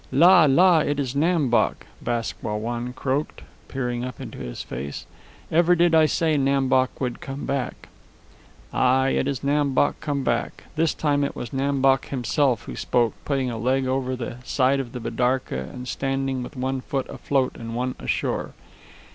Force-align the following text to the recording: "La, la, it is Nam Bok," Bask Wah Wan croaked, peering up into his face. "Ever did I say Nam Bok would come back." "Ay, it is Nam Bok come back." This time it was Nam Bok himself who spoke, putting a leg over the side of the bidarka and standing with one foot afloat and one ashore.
"La, 0.11 0.45
la, 0.49 0.79
it 0.79 0.99
is 0.99 1.15
Nam 1.15 1.47
Bok," 1.51 1.85
Bask 2.01 2.35
Wah 2.41 2.55
Wan 2.55 2.91
croaked, 2.91 3.43
peering 3.67 4.03
up 4.03 4.19
into 4.19 4.39
his 4.39 4.63
face. 4.63 5.05
"Ever 5.51 5.75
did 5.75 5.93
I 5.93 6.07
say 6.07 6.37
Nam 6.37 6.67
Bok 6.67 6.99
would 6.99 7.21
come 7.21 7.45
back." 7.45 7.87
"Ay, 8.73 9.09
it 9.09 9.27
is 9.27 9.43
Nam 9.43 9.75
Bok 9.75 9.99
come 9.99 10.23
back." 10.23 10.63
This 10.75 10.95
time 10.95 11.23
it 11.23 11.35
was 11.35 11.53
Nam 11.53 11.81
Bok 11.83 12.07
himself 12.07 12.63
who 12.63 12.75
spoke, 12.75 13.13
putting 13.25 13.51
a 13.51 13.59
leg 13.59 13.85
over 13.85 14.15
the 14.15 14.37
side 14.43 14.79
of 14.79 14.93
the 14.93 14.99
bidarka 14.99 15.69
and 15.71 15.87
standing 15.87 16.41
with 16.41 16.55
one 16.57 16.81
foot 16.81 17.07
afloat 17.07 17.55
and 17.55 17.75
one 17.75 17.93
ashore. 17.99 18.53